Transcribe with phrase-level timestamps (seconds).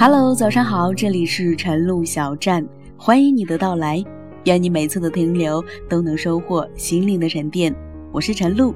[0.00, 2.64] Hello，早上好，这里是晨露小站，
[2.96, 4.00] 欢迎你的到来。
[4.44, 7.74] 愿你每次的停留都能收获心灵的沉淀。
[8.12, 8.72] 我是晨露，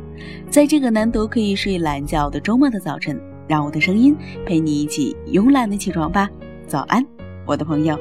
[0.51, 3.17] 在这个难得可以睡懒觉的周末的早晨，
[3.47, 6.29] 让我的声音陪你一起慵懒的起床吧。
[6.67, 7.07] 早安，
[7.47, 7.97] 我的朋友。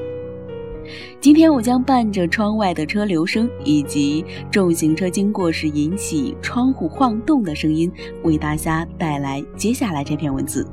[1.20, 7.88] 今天我将伴着窗外的车流声以及重型车经过时引起窗户晃动的声音，
[8.24, 10.66] 为大家带来接下来这篇文字。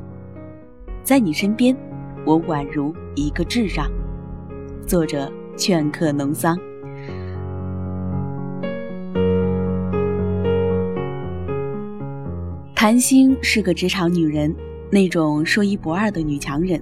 [1.04, 1.78] 在你身边。
[2.30, 3.92] 我宛如一个智障。
[4.86, 6.56] 作者：劝客农桑。
[12.76, 14.56] 谭星是个职场女人，
[14.92, 16.80] 那种说一不二的女强人，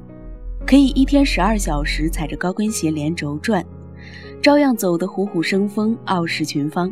[0.65, 3.66] 可以一天十二小时踩着高跟鞋连轴转，
[4.41, 6.91] 照样走得虎虎生风、傲视群芳。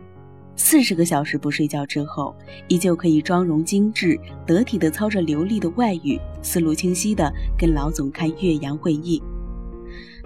[0.58, 2.36] 四十个小时不睡觉之后，
[2.67, 9.22] 依旧可以妆容精致、得体的操着流利的外语，思路清晰的跟老总开岳阳会议。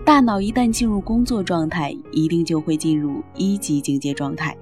[0.06, 4.56] 大脑一旦进入工作状态，一定就会进入一级警戒状态，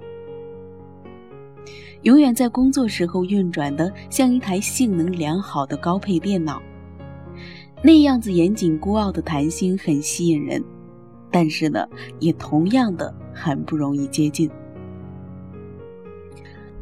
[2.01, 6.61] 永远在工作时候运转的像一台性能良好的高配电脑。
[7.83, 10.63] 那样子严谨孤傲的谭星很吸引人，
[11.29, 11.87] 但是呢，
[12.19, 14.49] 也同样的很不容易接近。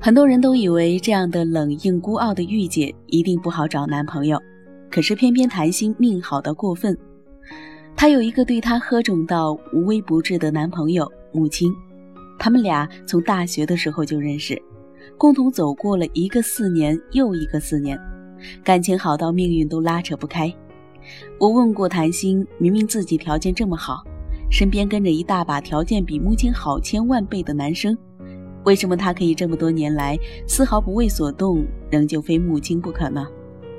[0.06, 4.40] 很多人都以为这样的冷硬孤傲的御姐一定不好找男朋友，
[4.92, 6.96] 可是偏偏谭星命好到过分。
[7.96, 11.74] 她有一个对她呵肿到无微不至的男朋友母亲，
[12.38, 14.62] 他们俩从大学的时候就认识，
[15.18, 18.00] 共同走过了一个四年又一个四年，
[18.64, 20.54] 感情好到命运都拉扯不开。
[21.40, 24.04] 我问过谭星，明明自己条件这么好，
[24.52, 27.98] 身边跟着一大把条件比母亲好千万倍的男生。
[28.66, 33.26] 为什么他可以这么多年来丝毫不为所动，仍旧非木青不可呢？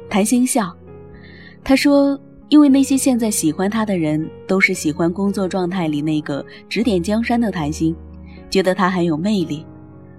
[0.08, 0.74] 谭星笑，
[1.62, 2.18] 他说
[2.48, 7.94] ：“因为那些现在喜欢他的人，都是喜欢工作状态里那个指点江山的谭星，
[8.48, 9.66] 觉得他很有魅力。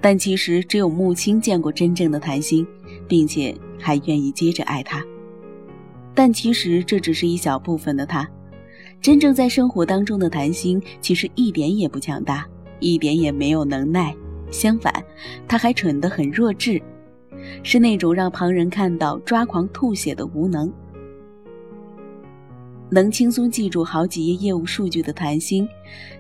[0.02, 2.68] 但其实只有木青见过真正的谭星，
[3.08, 5.04] 并且还愿意接着爱他。
[6.14, 8.30] 但其实这只是一小部分的他，
[9.02, 12.46] 真正在生活当中的谭星，其实一点也不强大，
[12.82, 14.14] 一点也没有能耐。”
[14.52, 14.94] 相反，
[15.48, 16.82] 他还蠢得很弱智，
[17.64, 20.72] 是那种让旁人看到抓狂吐血的无能。
[22.90, 25.68] 能轻松记住好几页业务数据的谭星，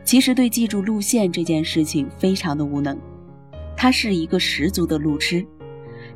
[0.03, 2.99] 其实对记住路线这件事情非常的无能。
[3.75, 5.45] 他是一个十足的路痴，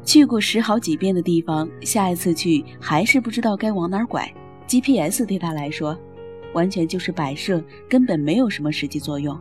[0.03, 4.29] 去过十好几遍的地方，下一次去还是不知道该往哪儿拐。
[4.67, 5.97] GPS 对他来说，
[6.53, 9.39] 完全就是摆设，根本没有什么实际作用。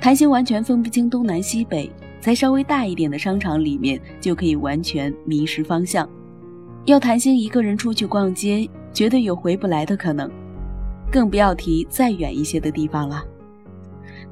[0.00, 1.90] 谭星完全分不清东南西北，
[2.20, 6.08] 在稍微大一点的商场里面就可以完全迷失方向。
[6.86, 10.30] 要谭星一个人出去逛街，绝对有回不来的可能，
[11.10, 13.22] 更不要提再远一些的地方了。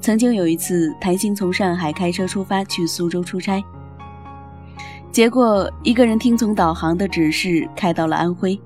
[0.00, 3.62] 曾经有一次，谭星从上海开车出发去苏州出差，
[5.10, 8.58] 结果一个人听从导航的指示开到了安徽，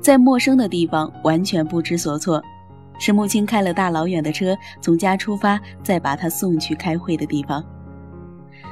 [0.00, 2.42] 在陌生的地方完全不知所措。
[2.98, 7.64] 是母亲开了大老远的车从家出发，再把他送去开会的地方。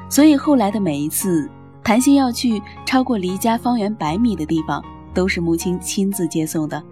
[0.08, 1.48] 所以后来的每一次，
[1.82, 4.82] 谭鑫要去超过离家方圆百米的地方，
[5.12, 6.82] 都是母亲亲自接送的。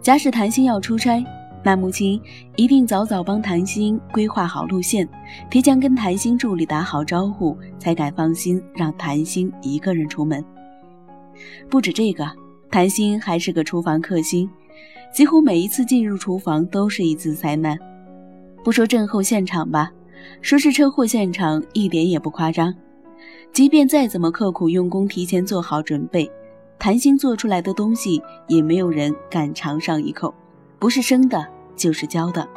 [0.00, 1.24] 假使谭鑫要出差，
[1.64, 2.20] 那母亲
[2.56, 5.08] 一定早早帮谭鑫规划好路线，
[5.50, 10.44] 提前跟谭鑫助理打好招呼，才敢放心让谭鑫一个人出门。
[11.70, 12.30] 不止这个，
[12.70, 14.48] 谭鑫还是个厨房克星。
[15.12, 17.78] 几乎每一次进入厨房都是一次灾难，
[18.64, 19.90] 不说震后现场吧，
[20.40, 22.74] 说是车祸现场一点也不夸张。
[23.52, 26.30] 即便再怎么刻苦用功，提前做好准备，
[26.78, 30.34] 谭鑫做出来的东西也没有人敢尝上一口，
[30.78, 31.46] 不是生的，
[31.76, 32.48] 就是焦的。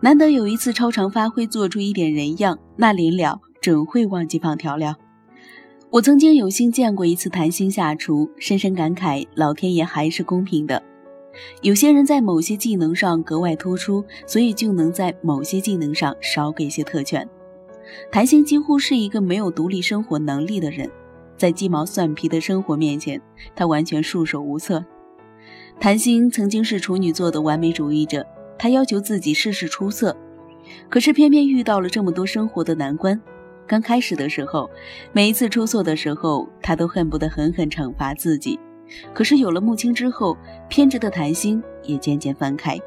[0.00, 4.96] 难得有一次超常发挥，做出一点人样，那临了准会忘记放调料。
[5.90, 10.82] 我曾经有幸见过一次谭鑫下厨，深深感慨，老天爷还是公平的。
[11.62, 17.28] 有些人在某些技能上格外突出，所以就能在某些技能上少给些特权。
[18.10, 20.90] 谭星几乎是一个没有独立生活能力的人，
[21.36, 23.20] 在鸡毛蒜皮的生活面前，
[23.54, 24.84] 他完全束手无策。
[25.80, 28.26] 谭星曾经是处女座的完美主义者，
[28.58, 30.16] 他要求自己事事出色，
[30.88, 33.20] 可是偏偏遇到了这么多生活的难关。
[33.66, 34.68] 刚开始的时候，
[35.12, 38.58] 每一次出错的时候，他都恨不得狠狠惩罚自己。
[39.12, 40.36] 可是有了木青之后，
[40.68, 42.78] 偏执的谭星也渐渐放开。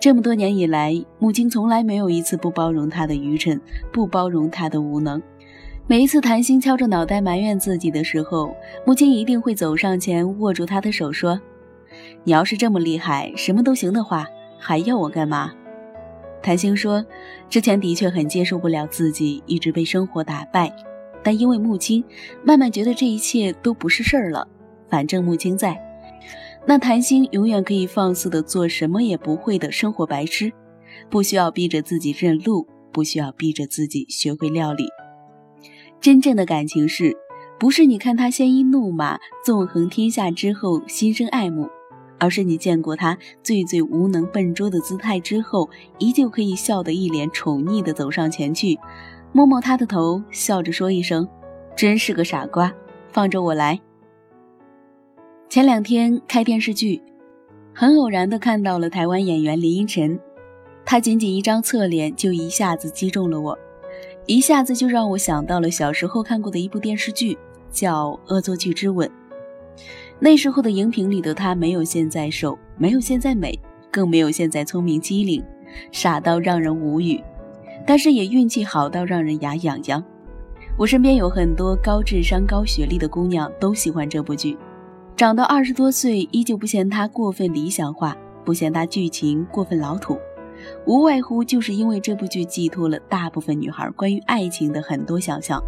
[0.00, 3.60] 这么多年以来，木青从来没有一次不包容他的愚蠢，
[3.92, 5.22] 不包容他的无能。
[5.86, 8.54] 每一次谭星敲着脑袋埋怨自己的时候，
[8.86, 11.38] 木青一定会走上前握住他的手说
[12.24, 14.26] ：“你要是这么厉害，什么都行的话，
[14.58, 15.52] 还要我干嘛？
[16.42, 17.04] 谭星说
[17.50, 20.72] ：“之前的确很接受不了自己一直被生活打败，
[21.22, 22.02] 但因为木青，
[22.42, 24.48] 慢慢觉得这一切都不是事儿了。
[24.90, 25.80] 反正木青在，
[26.66, 30.52] 那谭星永远可以放肆的做什么也不会的生活白痴，
[31.08, 34.84] 不需要逼着自己认路，不需要逼着自己学会料理。
[36.00, 37.16] 真正的感情是，
[37.58, 41.68] 不是你看他鲜衣怒马，纵横天下之后心生爱慕。”
[42.22, 48.78] 而是你见过他最最无能笨拙的姿态之后，依旧可以笑得一脸宠溺的走上前去，
[49.32, 51.26] 摸摸他的头，笑着说一声
[51.74, 52.70] ：“真是个傻瓜，
[53.10, 53.80] 放着我来。”
[55.50, 57.02] 前两天开电视剧，
[57.74, 60.16] 很偶然的看到了台湾演员林依晨，
[60.84, 63.58] 她仅仅一张侧脸就一下子击中了我，
[64.26, 67.36] 一下子就让我想到了小时候看过的一部电视剧，
[67.68, 69.08] 叫《恶作剧之吻》。
[70.20, 73.58] 那时候的荧屏里的她没有现在瘦，没有现在美，
[73.90, 75.42] 更没有现在聪明机灵，
[75.90, 77.20] 傻到让人无语，
[77.84, 80.04] 但是也运气好到让人牙痒痒。
[80.76, 84.56] 我身边有很多高智商、高学历的姑娘都喜欢这部剧，
[85.20, 90.18] 长到二十多岁依旧不嫌他过分理想化，不嫌他剧情过分老土，
[90.86, 95.62] 无外乎就是因为这部剧寄托了大部分女孩关于爱情的很多想象。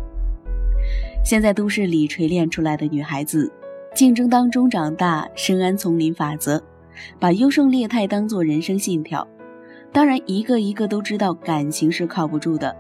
[1.22, 3.52] 现在都市里锤炼出来的女孩子。
[3.94, 6.58] 竞争当中长大，深谙丛林法则，
[7.20, 9.28] 把优胜劣汰当做人生信条。
[9.93, 12.75] 当然，一个一个都知道感情是靠不住的，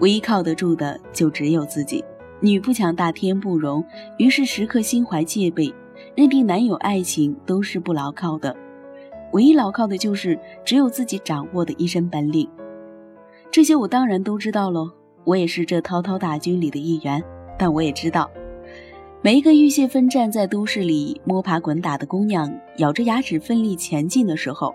[0.00, 2.04] 唯一靠得住的就只有自己。
[2.40, 3.84] 女不强大天不容，
[4.18, 5.72] 于是时刻心怀戒备，
[6.16, 8.56] 认定男友爱情都是不牢靠的，
[9.32, 12.48] 唯一牢靠的就是只有自己掌握的一身本领。
[13.50, 14.90] 这些我当然都知道喽，
[15.24, 17.22] 我也是这滔滔大军里的一员，
[17.58, 18.30] 但我也知道。
[19.20, 24.74] 每一个浴血奋战在都市里摸爬滚打的姑娘，咬着牙齿奋力前进的时候，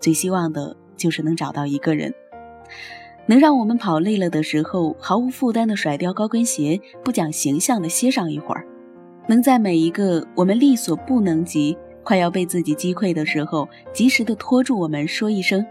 [0.00, 2.12] 最希望的就是能找到一个人，
[3.26, 8.64] 能让我们跑累了的时候毫无负担地甩掉高跟鞋，不讲形象地歇上一会儿；
[9.30, 15.64] 能在每一个我们力所不能及、快要被自己击溃的时候，及时的拖住我们，说一声：“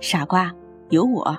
[0.00, 0.50] 傻瓜，
[0.88, 1.38] 有我。”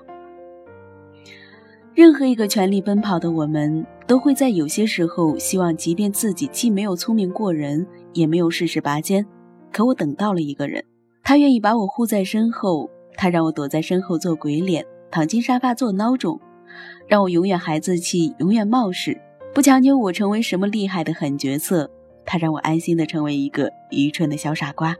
[1.96, 9.25] 任何一个全力奔跑的我们，都会在有些时候希望，即便自己既没有聪明过人，也没有事事拔尖，
[9.74, 10.86] 可我等到了一个人，
[11.24, 16.40] 他愿意把我护在身后，他让我躲在身后做鬼脸，躺进沙发做孬种，
[17.07, 19.19] 让我永远孩子气，永远冒失，
[19.54, 21.90] 不强求我成为什么厉害的狠角色，
[22.25, 24.96] 他让我安心的成为一个愚蠢的小傻瓜。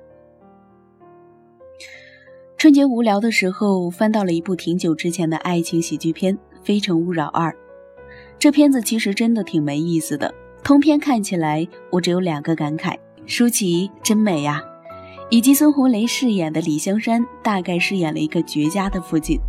[2.58, 6.36] 春节无聊的时候，翻到了一部挺久之前的爱情喜剧片。
[6.62, 7.50] 《非诚勿扰二》
[8.38, 10.34] 这片子其实真的挺没意思的。
[10.62, 14.62] 通篇看起来，我只有两个感慨：舒淇真美呀，
[15.30, 19.40] 以及孙红雷饰演的李香山大概饰演了一个绝佳的父亲。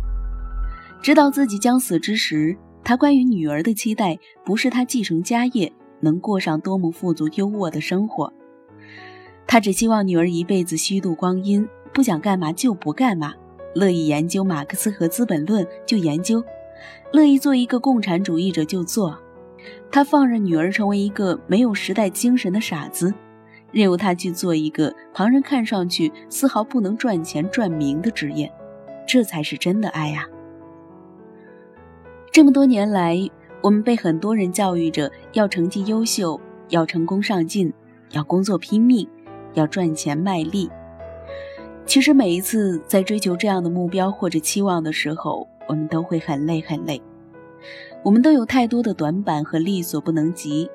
[1.01, 8.31] 知道自己将死之时，他关于女儿的期待不是他继承家业，能过上多么富足优渥的生活，
[9.47, 13.33] 他只希望女儿一辈子虚度光阴，不想干嘛就不干嘛，
[13.75, 16.43] 乐意研究马克思和《资本论》就研究。
[17.13, 19.17] 乐意做一个共产主义者就做，
[19.91, 23.13] 他放任女儿成为一个没有时代精神的傻子，
[23.71, 28.51] 任由她去做一个旁人看上去丝毫不能赚钱赚名的职业，
[29.07, 30.27] 这才是真的爱呀！
[32.31, 33.29] 这么多年来，
[33.61, 37.73] 我们被很多人教育着要成绩优秀，要成功上进，
[38.11, 39.05] 要工作拼命，
[39.53, 40.69] 要赚钱卖力。
[41.85, 47.01] 其实每一次在追求这样的目标或者期望的时候，我们都会很累很累，
[48.01, 50.69] 我们都有太多的短板和力所不能及，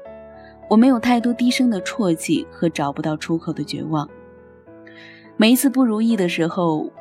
[0.68, 4.06] 我们有太多低声的啜泣和找不到出口的绝望。
[5.38, 6.92] 每一次不如意的时候，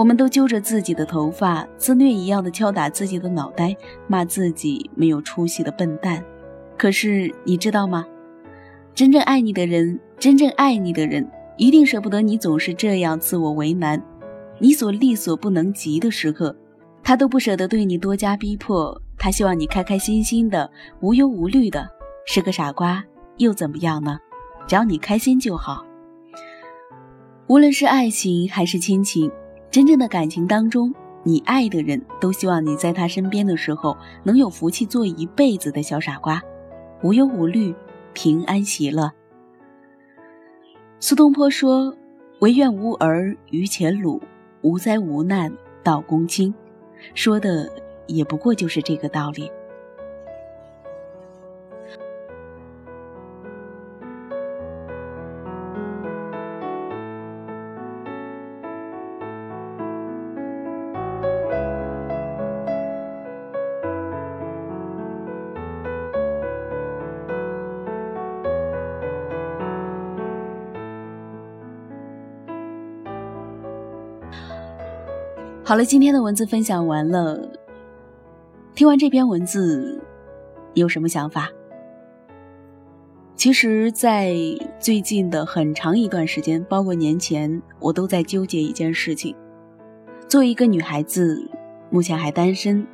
[0.00, 3.76] 我们都揪着自己的头发，自虐一样的敲打自己的脑袋，
[4.06, 6.24] 骂自己没有出息的笨蛋。
[6.78, 8.06] 可是你知道吗？
[8.94, 14.02] 真正爱你的人，真正爱你的人，一定舍不得你总是这样自我为难，
[14.58, 16.56] 你所力所不能及的时刻。
[17.02, 20.70] 他都不舍得对你多加逼迫，他希望你开开心心的、
[21.02, 21.86] 无忧无虑的，
[22.24, 23.04] 是个傻瓜
[23.36, 24.18] 又怎么样呢？
[24.66, 25.84] 只要你开心就好。
[27.48, 29.30] 无论是爱情还是亲情，
[29.70, 36.42] 真正的感情当中，你爱的人都希望你在他身边的时候能有福气做一辈子的小傻瓜，
[37.02, 37.72] 无忧无虑、
[38.12, 39.12] 平安喜乐。
[40.98, 41.94] 苏东坡说
[42.42, 44.20] ：“唯愿吾儿于前鲁，
[44.62, 45.52] 无灾无难
[45.84, 46.52] 到公卿。”
[47.14, 47.70] 说的
[48.06, 49.50] 也不过就是这个道理。
[75.70, 77.48] 好了，今天的文字分享完了。
[78.74, 80.02] 听完这篇文字，
[80.74, 81.48] 有什么想法？
[83.36, 84.34] 其实，在
[84.80, 89.36] 最近的很长一段时间，包括年前，我都在纠结一件事情：
[90.26, 91.48] 作为一个女孩子，
[91.88, 92.84] 目前还单身，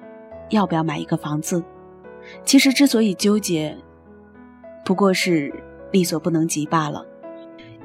[0.50, 1.64] 要不要买一个房子？
[2.44, 3.74] 其实之所以纠结，
[4.84, 5.50] 不过是
[5.92, 7.06] 力所不能及罢了。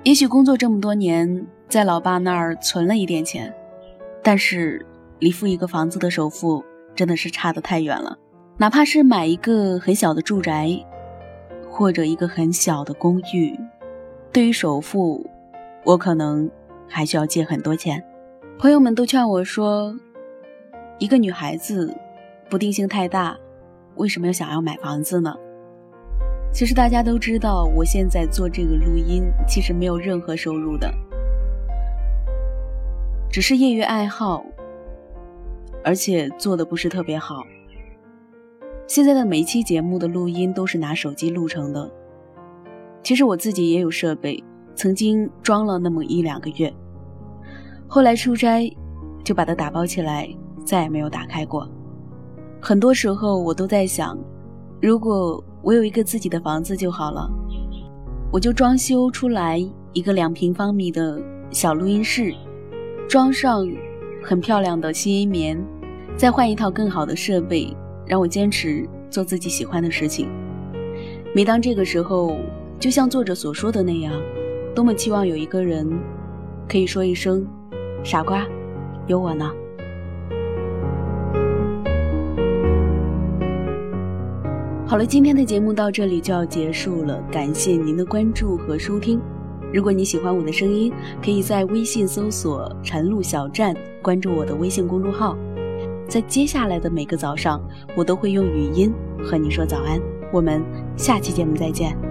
[0.03, 3.55] 也许工作这么多年，在老爸那儿存了一点钱。
[4.24, 4.86] 但是，
[5.20, 6.63] 离付一个房子的首付
[6.96, 8.18] 真的是差得太远了。
[8.58, 10.70] 哪怕是买一个很小的住宅，
[11.70, 13.60] 或者一个很小的公寓，
[14.32, 15.25] 对于首付，
[15.84, 16.50] 我可能
[16.88, 18.04] 还需要借很多钱。
[18.60, 19.96] 朋友们都劝我说，
[21.00, 21.92] 一个女孩子
[22.48, 23.36] 不定性太大，
[23.96, 25.34] 为什么要想要买房子呢？
[26.54, 30.94] 其实大家都知道，我现在做这个录音，其实没有任何收入的。
[33.31, 34.43] 只是业余爱好，
[35.85, 37.45] 而且做的不是特别好。
[38.88, 41.89] 现在的每一期节目的录音都是拿手机录成的。
[43.01, 44.43] 其实我自己也有设备，
[44.75, 46.73] 曾经装了那么一两个月，
[47.88, 48.69] 后来出差
[49.23, 50.27] 就把它打包起来，
[50.65, 51.65] 再也没有打开过。
[52.59, 54.19] 很多时候我都在想，
[54.81, 57.31] 如果我有一个自己的房子就好了，
[58.29, 59.57] 我就装修出来
[59.93, 61.17] 一个两平方米的
[61.50, 62.35] 小录音室。
[63.12, 63.68] 装上
[64.24, 65.62] 很漂亮的吸音棉，
[66.15, 67.75] 再换一套更好的设备，
[68.08, 70.30] 让我坚持做自己喜欢的事情。
[71.36, 72.38] 每当这个时候，
[72.80, 74.13] 就像作者所说的那样，
[74.74, 75.86] 多么期望有一个人
[76.70, 77.46] 可以说一声
[78.01, 78.48] “傻瓜，
[79.08, 79.51] 有我呢”。
[84.88, 89.20] 好了，今天的节目到这里就要结束了，感谢您的关注和收听。
[89.74, 90.92] 如果你喜欢我的声音，
[91.24, 95.38] 可以在微信搜索“晨露小站”，关注我的微信公众号。
[96.08, 97.62] 在接下来的每个早上，
[97.96, 99.98] 我都会用语音和你说早安。
[100.34, 100.62] 我们
[100.98, 102.11] 下期节目再见。